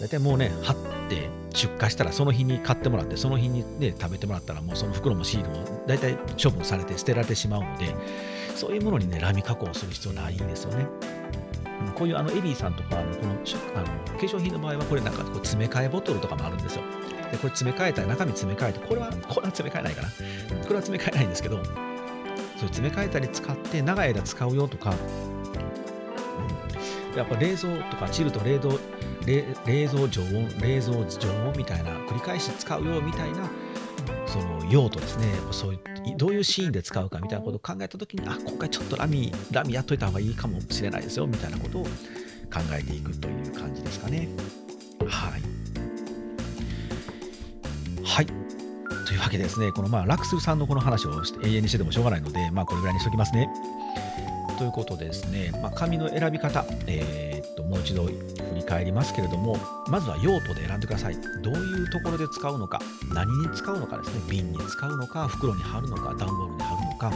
[0.00, 0.76] 大体もうね、貼っ
[1.08, 7.94] て出荷したらその日に買ってもらって、その日にね、食べてもらったらもうその袋もシールも大体処分されて捨てられてしまうので、
[8.54, 10.86] そういうものにね、ラミ加工する必要ないんですよね。
[11.94, 13.86] こういうあのエリーさんとか、このあの
[14.18, 16.82] 化粧品の場合は、これなんかこう詰め替えボトルとかもあるんですよ。
[17.30, 20.08] でこれ詰め替えたら中身詰め替えてこれはこれは詰め替えないかな。
[20.08, 20.14] こ
[20.70, 24.94] れは詰め替えないんですけどそれ詰め替えたり使って長い間使うよとか、
[27.12, 28.78] うん、やっぱ冷蔵とかチルと冷凍
[29.26, 33.48] 冷冷蔵常温冷蔵常温みたいな繰り返し使うよみたいな
[34.70, 35.26] 用途ですね。
[35.50, 41.90] そういうどういうシーンで使うかみたいなことを考えた時にあ今回ちょっとラミラミやっといた方がいいかもしれないですよみたいなことを考
[42.72, 44.28] えていくという感じですかね。
[45.06, 45.42] はい。
[48.04, 48.26] はい。
[49.06, 53.48] というわけでですねこのまあラクスルさんのこの話を永遠にしててもしょうがないのでまあこれぐらいにしときますね。
[54.58, 58.12] ということでですね、まあ、紙の選び方、えー、ともう一度振
[58.54, 61.16] り返りますけれども、まずは用途で選んでください。
[61.42, 62.80] どういうところで使うのか、
[63.12, 67.10] 何に使うのかですね、瓶に使うのか、袋に貼るのか、段ボールに貼るのか、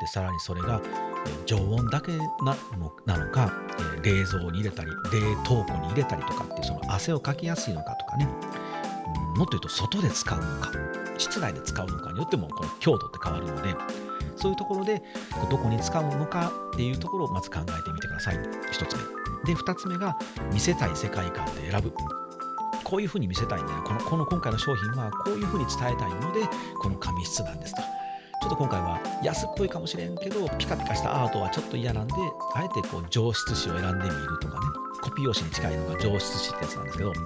[0.00, 0.80] でさらにそれが
[1.44, 3.52] 常温だけなのなのか、
[4.02, 8.28] 冷蔵に入れたり、冷凍庫に入れたりとかって、その汗をかきやすいのかとかね、
[9.36, 10.70] もっと言うと外で使うのか、
[11.18, 13.74] 室内で使うのかによってもこの強度って変わるので、
[14.36, 15.02] そういうところで
[15.50, 18.36] どこに使うのかっていうところをまず考えてみてください。
[18.36, 19.19] 1つ目。
[19.44, 20.16] で、2つ目が
[20.52, 21.92] 見せたい世界観で選ぶ。
[22.84, 23.82] こういうふうに見せたいんだよ。
[23.84, 26.40] このこの今回の商品はこういうふうに伝えたいので、
[26.80, 27.82] この紙質なんですと。
[28.42, 32.14] ちょっと今回は安っぽいかもしれんけど、ピカピカしたアートはちょっと嫌なんで、
[32.54, 34.60] あえてこう上質紙を選んでみるとかね、
[35.02, 37.22] コピー用紙に近いのが上質紙ってやつなんですけど、ちょ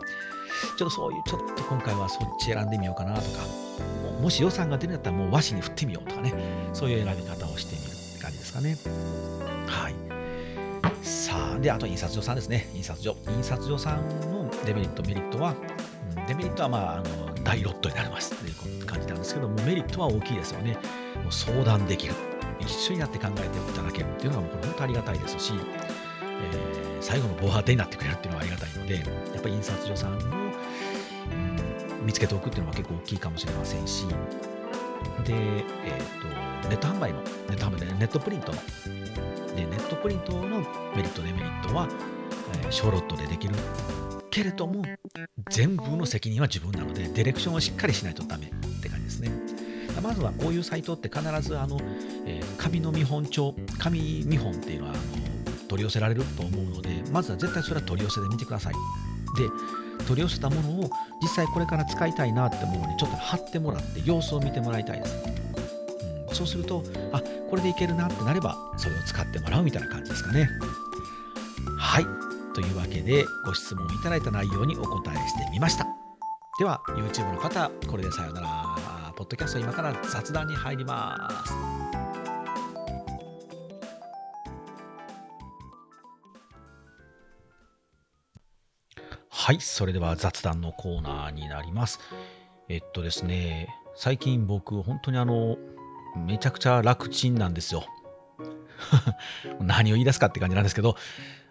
[0.74, 3.46] っとそういうちょっと今回はそっち選んでみようかなとか、
[4.20, 6.34] もし予算が出るんだったらもう和紙に振ってみようとかね、
[6.72, 8.76] そういう選び方をしてみるって感じですかね。
[11.64, 12.68] で、あと印刷所さんですね。
[12.74, 13.16] 印刷所。
[13.26, 15.54] 印刷所さんのデメリット、メリットは、
[16.16, 18.50] うん、デメリットはまあ、あの大ロットになりますとい
[18.82, 20.74] う感じなんですけども、メリットは大きいですよね。
[20.74, 22.14] もう相談できる。
[22.60, 29.00] 一緒になって考えていただけるっていうのがもう本当ありがたいですし、えー、最後の防波堤になってくれるっていうのはありがたいので、や
[29.38, 30.52] っぱり印刷所さんの
[32.04, 34.14] 見つけておくっていうのは結構大きいかもしれませんし、で、
[35.32, 38.58] えーと、ネット販売の、ネット販売で、ネットプリントの、
[39.56, 40.60] で、ネットプリントの
[40.94, 41.88] メリット、デメリットは、
[42.62, 43.54] えー、小ロットでできる
[44.30, 44.82] けれども、
[45.50, 48.50] 全部の責任は自分なので、ディレクションをしっかりしないとダメっ
[48.82, 49.30] て感じですね。
[50.02, 51.78] まずはこういうサイトって必ずあの、
[52.26, 55.02] えー、紙の見本帳、紙見本っていうのはあの
[55.68, 58.74] 取り寄せられると思うので、まずは絶対それは取り寄せで見てください。
[59.36, 59.48] で、
[60.04, 60.90] 取り寄せたものを
[61.22, 65.14] 実際これから使いたいなってものにちょっと貼ってもらって様子を見てもらいたいです、
[66.34, 70.48] そうするとあこれでいけるなってなればそれを使ってもらうみたいな感じですかね。
[71.78, 72.06] はい。
[72.54, 75.86] というわけでご質問いただいた内容にお答えしてみました。
[76.58, 78.94] では YouTube の方これでさよなら。
[79.16, 81.52] ポッドキャスト今から雑談に入ります。
[89.28, 92.00] はい、それでは雑談のコーナーになります。
[92.68, 95.56] えっとですね、最近僕、本当にあの、
[96.16, 97.84] めちゃくちゃ楽ちんなんですよ。
[99.60, 100.96] 何を言い出すかって感じなんですけど、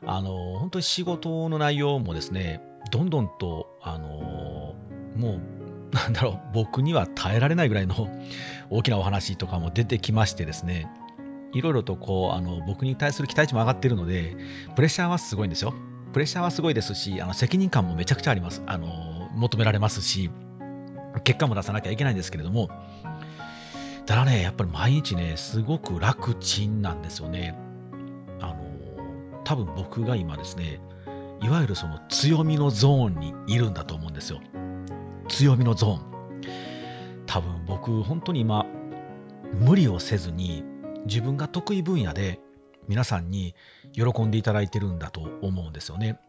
[0.06, 4.76] あの、本当に仕事の内容もですね、どんどんと、あの、
[5.16, 5.42] もう、
[5.96, 8.10] なんだろう、僕には耐えられないぐらいの
[8.70, 10.88] 大きなお話とかも出てきましてですね、
[11.54, 14.36] いろいろとこう、あの、僕に対する期待値も上がっているので、
[14.76, 15.74] プレッシャーはすごいんですよ。
[16.12, 18.64] プレッシャーはすごいですし、あの責任感もめちゃくちゃあります。
[18.66, 20.30] あの求められますし、
[21.24, 22.70] 結果も出さなきゃいけないんですけれども、
[24.06, 27.58] ただね、やっぱり毎日ね、すごく楽ちんなんですよね。
[28.42, 28.64] あの
[29.44, 30.82] 多分僕が今ですね、
[31.42, 34.42] いわゆるその強みのゾーンにいるんだと思うんですよ。
[35.30, 36.14] 強みのゾーン。
[37.26, 38.66] 多分僕、本当に今、
[39.54, 40.64] 無理をせずに
[41.06, 42.40] 自分が得意分野で
[42.88, 43.56] 皆さんに
[43.94, 46.20] 喜んでいただいてるんだと思うんですよね。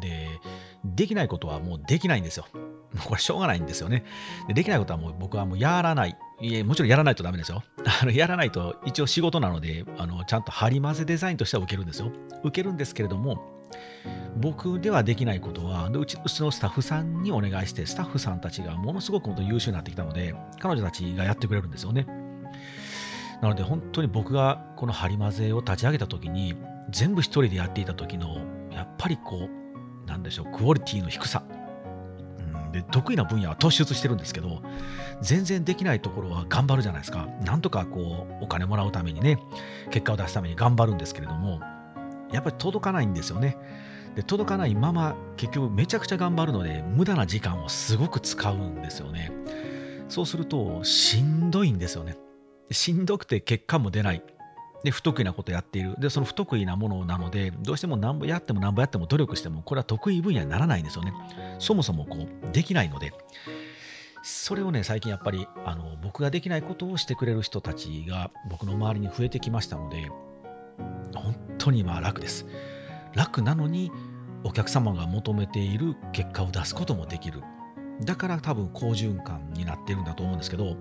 [0.00, 0.40] で、
[0.84, 2.46] できないことはもうできないんですよ。
[3.04, 4.04] これしょうがないんですよね。
[4.48, 6.16] でできないことはもう僕はもうやらない。
[6.40, 7.62] いえ、もちろんやらないとダメですよ。
[8.02, 12.10] あのやらないと一応仕事なので、あのちゃんと張り混ぜデザインとしては受けるんですよ。
[12.42, 13.54] 受けるんですけれども、
[14.36, 22.06] 僕ではできないことはうちうちのスタッフさんにお願いしてスタッフさんたちがものすごく本当優秀になってきたので彼女たちがやってくれるんですよね
[23.40, 26.54] なので本当に僕がこのハリマゼを立ち上げた時に
[26.90, 28.38] 全部一人でやっていた時の
[28.70, 29.63] やっぱりこう
[30.06, 31.42] なんでしょうクオリティの低さ、
[32.38, 34.62] うん、で得意な分野は突出してるんですけど
[35.20, 37.28] 全然できないところは頑張るじゃないですか。
[37.42, 39.38] なんとかこうお金もらうためにね
[39.90, 41.60] 結果を出すために頑張るんですけれども
[42.32, 43.56] やっぱり届かないんですよね。
[44.14, 49.32] で届かないまま結局めちゃくちゃ頑張るので無駄な時間をすごく使うんですよね。
[50.08, 52.16] そうするとしんどいんですよね。
[52.70, 54.22] しんどくて結果も出ない。
[54.84, 55.96] で、不得意なことやっている。
[55.98, 61.12] で、その不得意なものなので、どうしても何ぼやっても何ぼやっても努力しても、これは得意分野にならないんですよね。
[61.58, 63.14] そもそもこう、できないので。
[64.22, 70.10] それをね、最近やっぱり、あの、僕ができないことをしてくれる人たちが僕の周りに増えてきましたので、
[71.14, 72.46] 本当に今楽です。
[73.14, 73.90] 楽なのに、
[74.44, 77.42] お客様が求めている結果を出すこともできる。
[78.02, 80.76] だから多分好循環になってるんだと思うんですけど、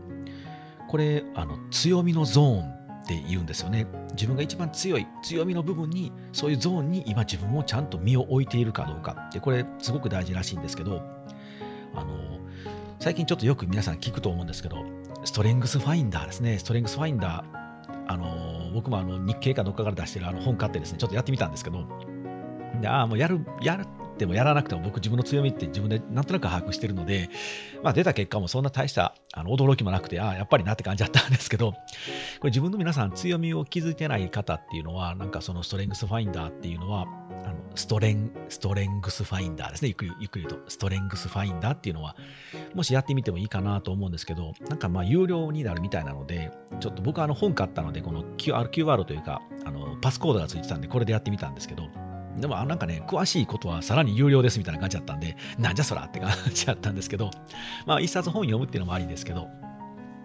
[0.89, 3.85] これ、あの強みのゾーンって言うんですよね。
[4.13, 11.01] 自分が一番強い強みの部分に、そういうゾーンに今自分をちゃんと身を置いているかどうかって、これすごく大事らしいんですけど、
[11.93, 12.39] あの、
[12.99, 14.77] 最近ちょっとよく皆さん聞くと思うんですけど、
[15.25, 16.57] ストレングスファインダーですね。
[16.57, 21.85] ストレングスファインダー、あの僕もあの日経かどっかから出してるあの本買ってですね、ちょっとやってみたんですけど、
[22.81, 27.29] でああ、もうやる、やるてもやらなくても僕自分の強みって自分でなんとなく把握してるので、
[27.83, 31.77] まあ、出た結果もそんな大したあの驚きもなくて、ああ、やっぱりなって感じだったんですけど、こ
[32.43, 37.07] れ自分の皆さん強みを気づいてない方っていうのは、なんかそのストレングスファインダーっていうのは、
[37.45, 39.89] あのストレン、ストレングスファインダーですね。
[39.89, 40.59] ゆっくりゆっくりと。
[40.67, 42.15] ストレングスファインダーっていうのは、
[42.75, 51.89] もしやってみてもいいかなと思うんですけど、なんかまあ有料になるみたいなので、ちょっと僕はあの本買ったので、この QR, QR というか、あのパスコードがついてたんで、これでやってみたんですけど、
[52.37, 57.31] でもなんかね、詳しいことはさらに有料ですみたいな感じだったんで、なんじゃそらって感じだったんですけど、
[57.85, 59.49] まあ一冊本読むっていうのもありですけど、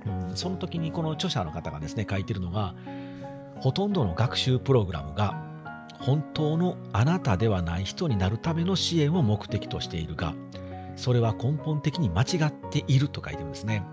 [0.07, 2.75] うん、その時にこの著者の方がですね、書いてるのが、
[3.61, 5.43] ほとんどの学習プログラムが
[5.99, 10.35] 本当のあなたではない人になるための支援を目的としているが、
[10.97, 13.85] それは根本的に間違っていると書いてるんですね。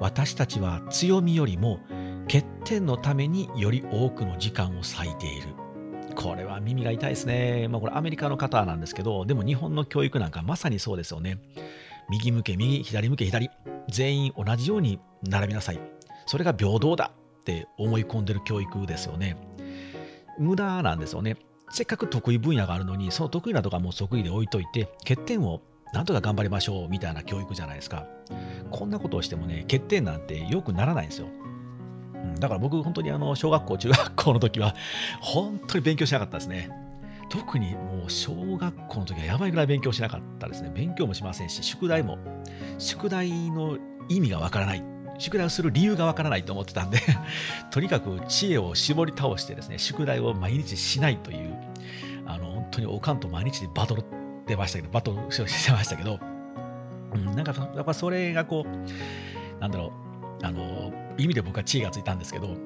[0.00, 1.80] 私たちは強みよりも
[2.24, 5.48] 欠点のためにより多くの時間を割いている。
[6.18, 7.68] これは耳が痛いですね。
[7.68, 11.38] まあこれアメリカの方なんですけど、でも日本の教育なんかまさにそうですよね。
[12.10, 13.50] 右向け右、左向け左。
[13.88, 15.80] 全員同じように並びなさい。
[16.26, 19.36] それが平等だって思い込んでる教育ですよね。
[20.40, 21.36] 無駄なんですよね。
[21.70, 25.60] せっかく得意分野があるのに、その得意なとかも得意で置いといて、欠点を
[25.92, 28.06] なんとか頑張りましょうみたいな教育じゃないですか。
[28.72, 31.28] こんなことをしてもね、欠点なんて良くならないんですよ。
[32.36, 34.74] だから僕、本当にあの小学校、中学校の時は、
[35.20, 36.70] 本当に勉強しなかったですね。
[37.30, 40.70] 特にもう小学校の時はやばいぐらい勉強しなかったですね。
[40.74, 42.18] 勉強もしませんし、宿題も、
[42.78, 43.76] 宿題の
[44.08, 44.84] 意味がわからない
[45.18, 47.00] 宿題をする理由がわからないと思ってたんで
[47.70, 51.56] とにかく知恵を絞り倒してですね、宿題を毎日しないという、
[52.24, 54.04] あの、本当におかんと毎日でバトルっ
[54.46, 56.20] てましたけど、バトルしてましたけど、
[57.14, 60.07] うん、なんかやっぱそれがこう、なんだろう、
[60.42, 62.56] あの、意味で僕は知恵がついたんですけど、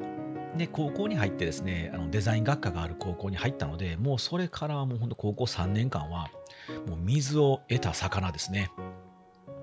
[0.56, 6.28] で、高校に入ってですね、あのデザイン学科がある高校に入ったので、もうそれからはもう本当高校3年間は、
[6.86, 8.70] もう水を得た魚ですね。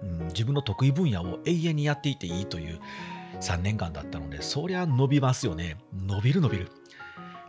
[0.02, 2.80] うん、自分の得意分野を永遠にやっていていいという
[3.42, 5.78] 3年間だったので、そりゃ伸びますよね。
[5.94, 6.72] 伸びる伸びる。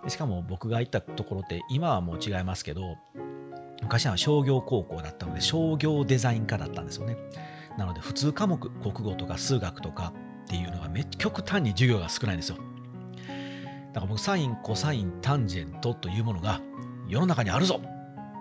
[0.08, 2.96] しかも僕が行ったところって今はもう違いますけど、
[3.82, 7.16] 昔は商業高校だったので商業デザイン科だったんですよね。
[7.78, 10.12] なので普通科目、国語とか数学とか
[10.50, 12.56] っていうのがめ極端に授業が少ないんですよ。
[13.92, 16.60] だから僕サイン、コサイン、タンジェントというものが
[17.08, 17.80] 世の中にあるぞ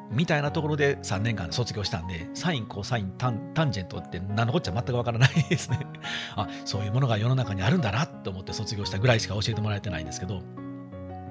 [0.09, 5.85] みたいなところで3年間卒業したんで、サイン、コサイン、タンタンジェントって何のこっちゃ全くわからないですね。
[6.35, 10.41] あ、そういうものが世の中にあるんだなと思って卒業したぐらいしか教えてもらえてないんですけど、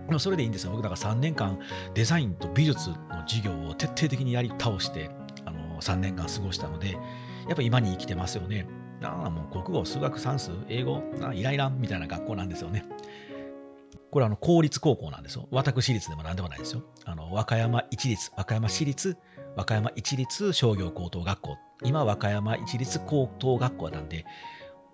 [0.06, 0.70] でもそれでいいんですよ。
[0.70, 1.58] 僕だから3年間
[1.94, 5.10] デザインと美術の授業を徹底的にやり倒して、
[5.44, 6.92] あの3年間過ごしたので、
[7.48, 8.68] やっぱ今に生きてますよね。
[9.02, 12.84] ああ、もう国語、数学、算数、英語、あイライラみたいな学校なんですよね。
[14.10, 15.48] これあの公立高校なんですよ。
[15.50, 16.82] 私立でも何でもないですよ。
[17.04, 19.16] あの和歌山一律、和歌山市立、
[19.56, 21.56] 和歌山一律商業高等学校。
[21.84, 24.24] 今、和歌山一律高等学校なんで、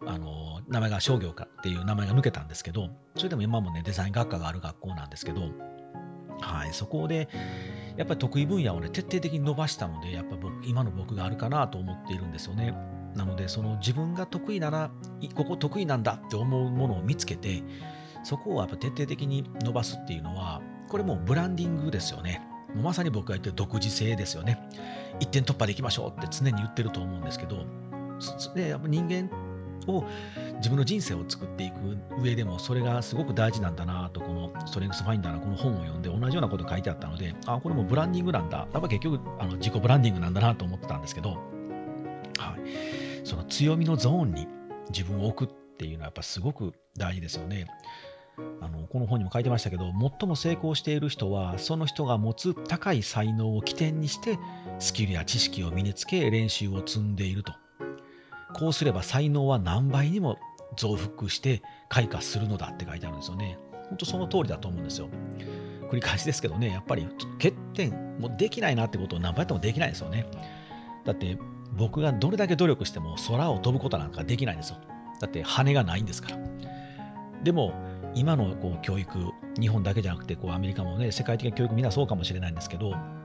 [0.07, 5.43] あの名前が商業科っていう名前が抜けたんですけど、それでも今もね、デザイン学科がある学校なんですけど、
[6.41, 7.29] はい、そこで、
[7.97, 12.75] やっぱり得意分野をね、徹底的に伸ばしたので、やっぱ僕、今の僕があるかなと思っているんですよね。
[13.15, 14.91] なので、その自分が得意なら、
[15.35, 17.63] ここ得意なんだって思うものを見つけて、
[18.23, 22.43] そこをやっぱ徹底的に伸ばすっていうのは、これもうブランディングですよね。
[22.75, 24.59] もうまさに僕が言ってる独自性ですよね。
[25.21, 27.65] 一点突破でいきましょうって常に言ってると思うんですけど、
[28.55, 29.29] でやっぱ人間
[29.87, 30.05] を
[30.57, 41.41] 自分の人生を作っていく上でもそれがすごく大事なんだなとこのストレングスファインダーのこの本を読んで同じようなこと書いてあったのであこれもブランディングなんだやっぱ結局あの自己ブランディングなんだなと思ってたんですけど、はい、
[43.25, 44.47] その強みのゾーンに
[44.91, 47.67] 自分を置くっていうのはやっぱすごく大事ですよね。
[48.61, 54.41] あのこの本にも書いてましたけど最も成功している人はその人が持つ高い才能を起点にして
[54.81, 57.53] スキルや知識を身につけ練習を積んでいると。
[58.55, 60.39] こうすれば才能は何倍にも
[60.77, 63.59] 増幅して開花するのだって書いてあるんですよね。
[63.89, 65.09] 本当その通りだと思うんですよ。
[65.91, 70.27] 繰り返しですけどねやっぱり欠点もできないなってことを何倍やってもできないですよね。
[71.05, 71.39] だって
[71.77, 74.79] 僕がどれだけ努力しても空を飛ぶことなんかできないんですよ。
[75.21, 76.39] だって羽がないんですから。
[77.43, 77.75] でも
[78.15, 83.25] 今のこう教育、日本だけじゃなくてこうアメリカもね、世界的な教育みんなそうかもしれないんですけど、うん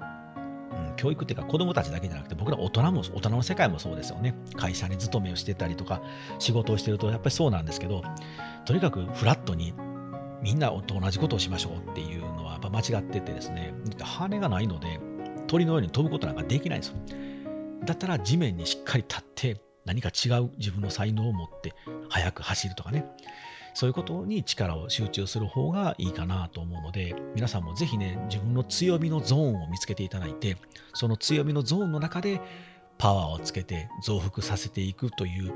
[1.00, 4.36] 教育っていうか子供たちだけじゃなくて僕ら大人も大人の世界もそうですよね。
[4.58, 6.02] 会社に勤めをしてたりとか
[6.40, 8.04] 仕事をしてるとやっぱりそうなんですけど
[8.66, 9.74] とにかくフラットに
[10.42, 13.74] みんなと同じことをしましょうっていうのはやっぱ間違っててですね。
[14.02, 15.00] 羽がないので
[15.48, 16.98] 鳥のように飛ぶことなんかできないんですよ。
[17.86, 21.74] だったら地面にしっかり立って何か違う自分の才能を持って
[22.10, 23.06] 速く走るとかね
[23.74, 30.58] そういうことに力を集中する方がいいかなと思うので皆さんもぜひね自分の強みのゾーンを見つけていただいて
[30.94, 32.42] その強みのゾーンの中で
[32.98, 35.54] パワーをつけて増幅させていくという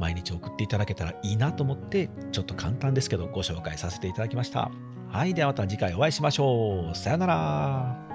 [0.00, 4.70] 毎日送っていただけたらいいなと思ってちょっと簡単ですけどご紹介させていただきました。
[5.08, 6.96] はい、ではまた次回お会いしましょう。
[6.96, 8.09] さよなら。